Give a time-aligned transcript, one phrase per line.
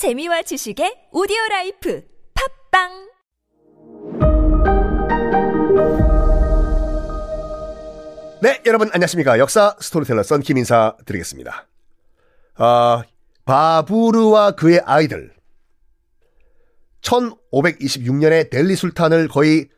[0.00, 2.88] 재미와 지식의 오디오 라이프 팟빵
[8.40, 9.38] 네, 여러분 안녕하십니까.
[9.38, 11.66] 역사 스토리텔러 썬킴 인사 드리겠습니다.
[12.54, 13.02] 아,
[13.44, 15.34] 바부르와 그의 아이들.
[17.02, 19.68] 1526년에 델리 술탄을 거의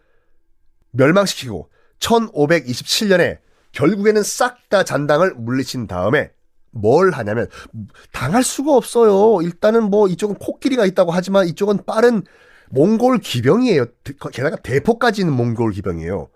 [0.93, 1.68] 멸망시키고
[1.98, 3.39] 1527년에
[3.73, 6.30] 결국에는 싹 다 잔당을 물리친 다음에
[6.73, 7.48] 뭘 하냐면
[8.11, 9.41] 당할 수가 없어요.
[9.43, 12.24] 일단은 뭐 이쪽은 코끼리가 있다고 하지만 이쪽은 빠른
[12.70, 13.87] 몽골 기병이에요.
[14.33, 16.30] 게다가 대포까지 있는 몽골 기병이에요.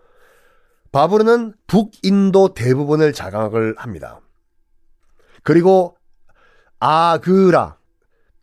[0.92, 4.20] 바브르는 북인도 대부분을 장악을 합니다.
[5.42, 5.97] 그리고
[6.78, 7.78] 아그라,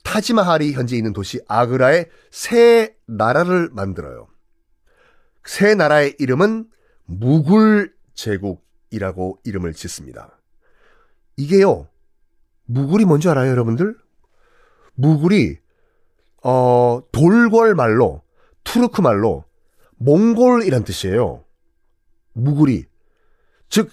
[0.03, 4.27] 타지마할이 현재 있는 도시 아그라에 새 나라를 만들어요.
[5.45, 6.69] 새 나라의 이름은
[7.05, 10.39] 무굴 제국이라고 이름을 짓습니다.
[11.37, 11.87] 이게요,
[12.65, 13.95] 무굴이 뭔지 알아요, 여러분들?
[14.95, 15.57] 무굴이,
[16.43, 18.21] 어, 돌궐 말로,
[18.63, 19.45] 투르크 말로,
[19.97, 21.43] 몽골이란 뜻이에요.
[22.33, 22.85] 무굴이.
[23.69, 23.89] 즉,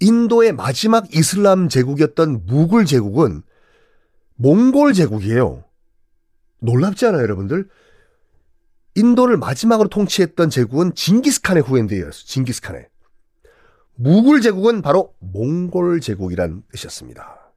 [0.00, 3.42] 인도의 마지막 이슬람 제국이었던 무굴 제국은
[4.36, 5.64] 몽골 제국이에요.
[6.60, 7.68] 놀랍지 않아요, 여러분들?
[8.94, 12.10] 인도를 마지막으로 통치했던 제국은 징기스칸의 후예인데요.
[12.10, 12.88] 징기스칸의.
[14.00, 17.50] 무굴 제국은 바로 몽골 제국이란 뜻이었습니다.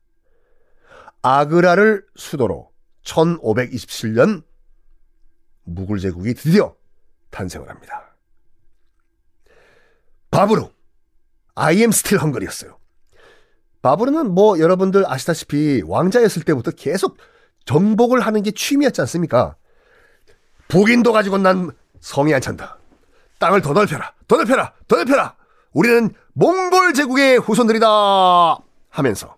[1.21, 2.71] 아그라를 수도로
[3.03, 4.41] 1527년
[5.63, 6.75] 무굴 제국이 드디어
[7.29, 8.15] 탄생을 합니다.
[10.31, 10.71] 바브루,
[11.53, 12.75] I am still 헝거리였어요.
[13.83, 17.17] 바브루는 뭐 여러분들 아시다시피 왕자였을 때부터 계속
[17.65, 19.57] 정복을 하는 게 취미였지 않습니까?
[20.69, 21.69] 북인도 가지고 난
[21.99, 22.79] 성이 안 찬다.
[23.37, 25.35] 땅을 더 넓혀라, 더 넓혀라, 더 넓혀라.
[25.73, 27.87] 우리는 몽골 제국의 후손들이다
[28.89, 29.37] 하면서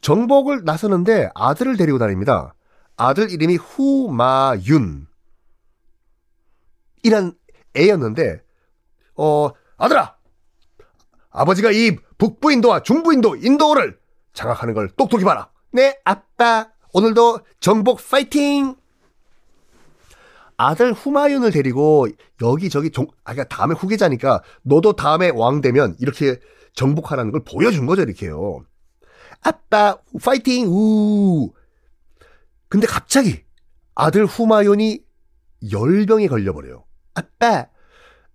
[0.00, 2.54] 정복을 나서는데 아들을 데리고 다닙니다.
[2.96, 5.06] 아들 이름이 후마윤
[7.04, 7.32] 이란
[7.76, 8.42] 애였는데
[9.16, 10.16] 어 아들아
[11.30, 13.98] 아버지가 이 북부인도와 중부인도 인도를
[14.32, 15.50] 장악하는 걸 똑똑히 봐라.
[15.70, 18.76] 네 아빠 오늘도 정복 파이팅
[20.62, 22.06] 아들 후마윤을 데리고
[22.40, 26.38] 여기저기 종, 아, 그러니까 다음에 후계자니까 너도 다음에 왕 되면 이렇게
[26.74, 28.64] 정복하라는 걸 보여준 거죠, 이렇게요.
[29.40, 31.50] 아빠, 파이팅, 우.
[32.68, 33.42] 근데 갑자기
[33.96, 35.02] 아들 후마윤이
[35.72, 36.84] 열병에 걸려버려요.
[37.14, 37.66] 아빠,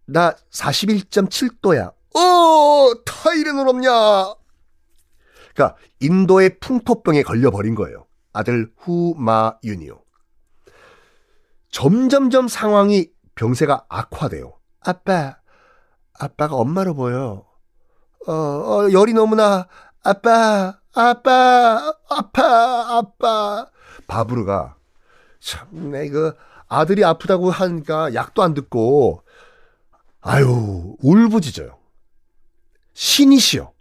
[0.06, 1.94] 나 41.7도야.
[2.14, 3.90] 어, 타이레놀 없냐?
[5.56, 8.06] 그러니까 인도의 풍토병에 걸려버린 거예요.
[8.34, 10.07] 아들 후마윤이요.
[11.78, 14.58] 점점점 상황이 병세가 악화돼요.
[14.80, 15.38] 아빠,
[16.20, 17.46] 아빠가 엄마로 보여.
[18.26, 19.68] 어, 어 열이 너무나
[20.04, 23.68] 아빠, 아빠, 아빠, 아빠.
[24.08, 24.76] 바브르가
[25.40, 26.34] 참, 내 그
[26.68, 29.22] 아들이 아프다고 하니까 약도 안 듣고
[30.22, 31.78] 아유 울부짖어요.
[32.94, 33.72] 신이시여.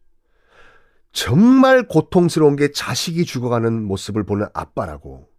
[1.13, 5.31] 정말 고통스러운 게 자식이 죽어가는 모습을 보는 아빠라고.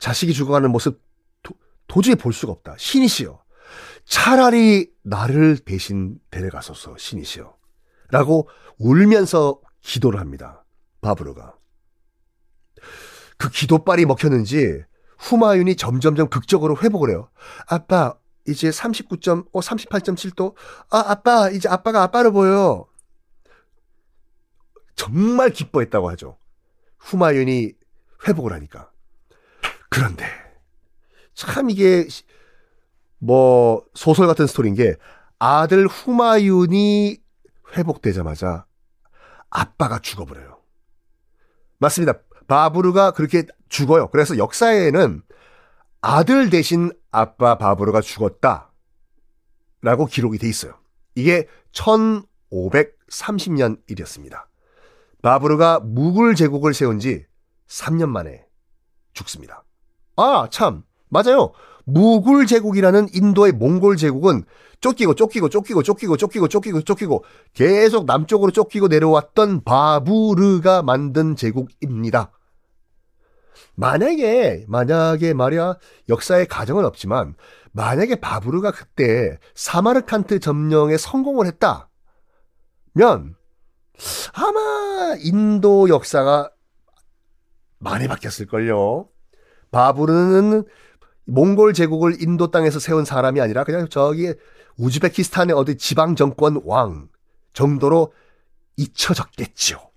[0.00, 1.00] 자식이 죽어가는 모습
[1.86, 2.76] 도저히 볼 수가 없다.
[2.78, 3.42] 신이시여.
[4.04, 7.54] 차라리 나를 대신 데려가소서, 신이시여.
[8.10, 10.64] 라고 울면서 기도를 합니다.
[11.00, 11.56] 바브르가.
[13.36, 14.82] 그 기도빨이 먹혔는지
[15.18, 17.30] 후마윤이 점점점 극적으로 회복을 해요.
[17.66, 18.16] 아빠,
[18.46, 20.54] 이제 39점, 어, 38.7도.
[20.90, 22.86] 아, 아빠, 이제 아빠가 아빠로 보여.
[24.96, 26.38] 정말 기뻐했다고 하죠.
[26.98, 27.72] 후마윤이
[28.28, 28.90] 회복을 하니까.
[29.88, 30.24] 그런데,
[31.34, 32.06] 참 이게
[33.18, 34.96] 뭐 소설 같은 스토리인 게
[35.38, 37.18] 아들 후마윤이
[37.76, 38.66] 회복되자마자
[39.50, 40.58] 아빠가 죽어버려요.
[41.78, 42.14] 맞습니다.
[42.46, 44.08] 바브르가 그렇게 죽어요.
[44.08, 45.22] 그래서 역사에는
[46.00, 48.70] 아들 대신 아빠 바브르가 죽었다.
[49.80, 50.78] 라고 기록이 돼 있어요.
[51.14, 54.48] 이게 1530년 일이었습니다.
[55.22, 57.24] 바브르가 무굴 제국을 세운 지
[57.68, 58.44] 3년 만에
[59.12, 59.62] 죽습니다.
[60.16, 60.82] 아, 참.
[61.14, 61.52] 맞아요.
[61.84, 64.44] 무굴 제국이라는 인도의 몽골 제국은
[64.80, 67.24] 쫓기고 쫓기고 쫓기고 쫓기고 쫓기고 쫓기고 쫓기고
[67.54, 72.32] 계속 남쪽으로 쫓기고 내려왔던 바부르가 만든 제국입니다.
[73.76, 75.76] 만약에 만약에 말이야
[76.08, 77.36] 역사의 가정은 없지만
[77.70, 81.86] 만약에 바부르가 그때 사마르칸트 점령에 성공을 했다면
[84.32, 86.50] 아마 인도 역사가
[87.78, 89.08] 많이 바뀌었을걸요.
[89.70, 90.64] 바부르는
[91.26, 94.34] 몽골 제국을 인도 땅에서 세운 사람이 아니라 그냥 저기
[94.76, 97.08] 우즈베키스탄의 어디 지방 정권 왕
[97.52, 98.12] 정도로
[98.76, 99.90] 잊혀졌겠죠.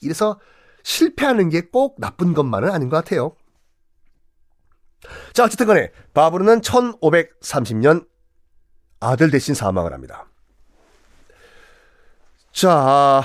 [0.00, 0.40] 이래서
[0.82, 3.36] 실패하는 게 꼭 나쁜 것만은 아닌 것 같아요.
[5.32, 8.06] 자, 어쨌든 간에 바브르는 1530년
[9.00, 10.26] 아들 대신 사망을 합니다.
[12.52, 13.22] 자,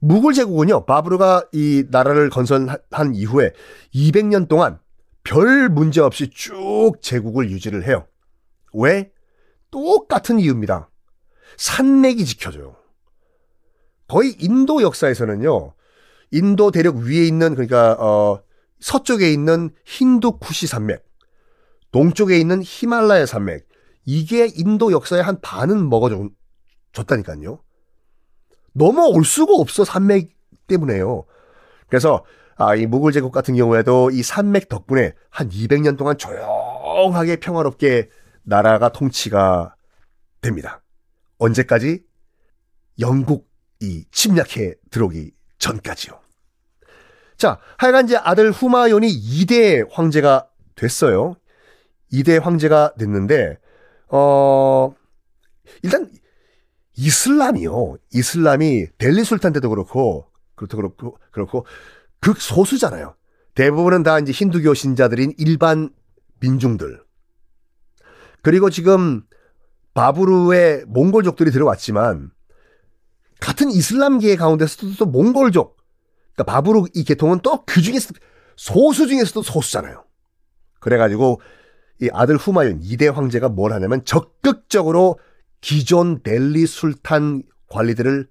[0.00, 3.52] 무굴 제국은요, 바브르가 이 나라를 건설한 이후에
[3.94, 4.78] 200년 동안
[5.22, 8.06] 별 문제 없이 쭉 제국을 유지를 해요.
[8.72, 9.12] 왜?
[9.70, 10.90] 똑같은 이유입니다.
[11.56, 12.76] 산맥이 지켜줘요.
[14.08, 15.74] 거의 인도 역사에서는요,
[16.32, 18.42] 인도 대륙 위에 있는, 그러니까, 어,
[18.80, 21.04] 서쪽에 있는 힌두 쿠시 산맥,
[21.92, 23.68] 동쪽에 있는 히말라야 산맥,
[24.06, 27.62] 이게 인도 역사의 한 반은 먹어줬다니까요.
[28.72, 30.30] 넘어올 수가 없어, 산맥
[30.66, 31.24] 때문에요.
[31.88, 32.24] 그래서,
[32.60, 38.10] 아, 이 무굴 제국 같은 경우에도 이 산맥 덕분에 한 200년 동안 조용하게 평화롭게
[38.42, 39.74] 나라가 통치가
[40.42, 40.82] 됩니다.
[41.38, 42.04] 언제까지?
[42.98, 46.20] 영국이 침략해 들어오기 전까지요.
[47.38, 51.36] 자, 하여간 이제 아들 후마연이 2대 황제가 됐어요.
[52.12, 53.56] 2대 황제가 됐는데,
[54.08, 54.94] 어,
[55.82, 56.10] 일단,
[56.94, 57.96] 이슬람이요.
[58.12, 61.64] 이슬람이 델리 술탄 때도 그렇고, 그렇도 그렇고, 그렇고,
[62.20, 63.14] 극소수잖아요.
[63.54, 65.90] 대부분은 다 이제 힌두교 신자들인 일반
[66.40, 67.02] 민중들.
[68.42, 69.22] 그리고 지금
[69.94, 72.30] 바브르의 몽골족들이 들어왔지만
[73.40, 75.76] 같은 이슬람계 가운데서도 또 몽골족,
[76.34, 78.14] 그러니까 바브르 이 계통은 또 그 중에서
[78.56, 80.04] 소수 중에서도 소수잖아요.
[80.80, 81.40] 그래가지고
[82.02, 85.18] 이 아들 후마윤 2대 황제가 뭘 하냐면 적극적으로
[85.60, 88.28] 기존 델리 술탄 관리들을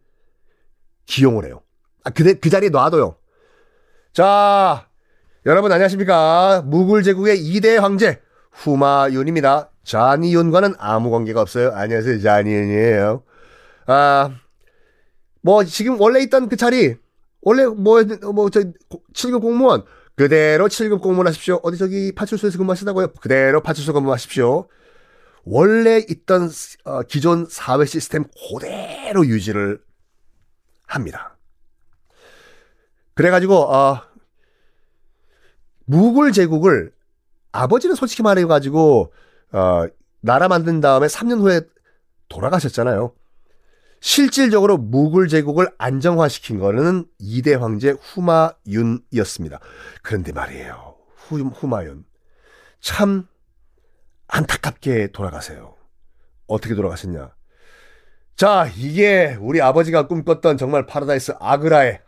[1.05, 1.61] 기용을 해요.
[2.03, 3.18] 아, 그, 그 자리에 놔둬요.
[4.13, 4.87] 자,
[5.45, 6.63] 여러분 안녕하십니까.
[6.65, 8.21] 무굴 제국의 2대 황제
[8.51, 9.69] 후마윤입니다.
[9.83, 11.71] 자니윤과는 아무 관계가 없어요.
[11.73, 12.19] 안녕하세요.
[12.19, 13.23] 자니윤이에요.
[13.87, 14.31] 아,
[15.41, 16.95] 뭐, 지금 원래 있던 그 자리,
[17.41, 18.03] 원래 뭐,
[18.33, 18.61] 뭐, 저,
[19.13, 19.83] 7급 공무원,
[20.15, 21.59] 그대로 7급 공무원 하십시오.
[21.63, 23.13] 어디 저기 파출소에서 근무하시다고요?
[23.21, 24.67] 그대로 파출소 근무하십시오.
[25.45, 26.49] 원래 있던
[26.83, 29.79] 어, 기존 사회 시스템 그대로 유지를
[30.85, 31.38] 합니다.
[33.19, 34.01] 그래가지고 어,
[35.83, 36.93] 무굴 제국을
[37.51, 39.11] 아버지는 솔직히 말해가지고
[39.51, 39.85] 어,
[40.21, 41.59] 나라 만든 다음에 3년 후에
[42.29, 43.13] 돌아가셨잖아요.
[43.99, 49.59] 실질적으로 무굴 제국을 안정화시킨 거는 2대 황제 후마윤이었습니다.
[50.01, 50.95] 그런데 말이에요.
[51.17, 52.05] 후, 후마윤.
[52.79, 53.27] 참
[54.29, 55.75] 안타깝게 돌아가세요.
[56.47, 57.35] 어떻게 돌아가셨냐?
[58.37, 61.99] 자, 이게 우리 아버지가 꿈꿨던 정말 파라다이스 아그라의.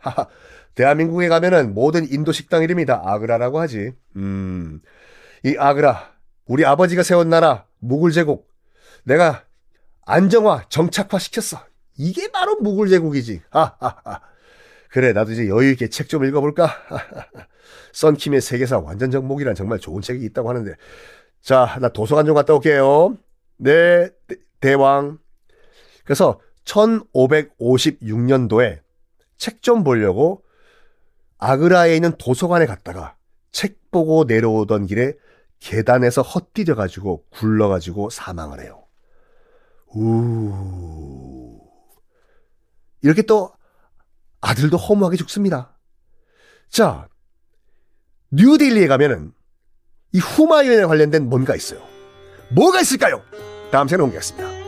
[0.74, 3.92] 대한민국에 가면은 모든 인도 식당 이름이 다 아그라라고 하지.
[4.16, 4.80] 음.
[5.44, 6.12] 이 아그라
[6.46, 8.48] 우리 아버지가 세운 나라 무굴 제국
[9.04, 9.44] 내가
[10.06, 11.60] 안정화 정착화 시켰어.
[11.98, 13.42] 이게 바로 무굴 제국이지.
[13.50, 14.20] 하하하.
[14.90, 16.68] 그래 나도 이제 여유 있게 책 좀 읽어볼까.
[17.92, 20.74] 썬킴의 세계사 완전 정복이란 정말 좋은 책이 있다고 하는데
[21.42, 23.16] 자 나 도서관 좀 갔다 올게요.
[23.58, 24.08] 네
[24.60, 25.18] 대왕.
[26.04, 28.80] 그래서 1556년도에
[29.36, 30.42] 책 좀 보려고
[31.42, 33.16] 아그라에 있는 도서관에 갔다가
[33.50, 35.14] 책 보고 내려오던 길에
[35.58, 38.84] 계단에서 헛디뎌 가지고 굴러 가지고 사망을 해요.
[39.94, 41.58] 우
[43.02, 43.52] 이렇게 또
[44.40, 45.76] 아들도 허무하게 죽습니다.
[46.68, 47.08] 자,
[48.30, 49.32] 뉴딜리에 가면은
[50.12, 51.80] 이 후마윤에 관련된 뭔가 있어요.
[52.50, 53.20] 뭐가 있을까요?
[53.72, 54.61] 다음 시간에 옮기겠습니다.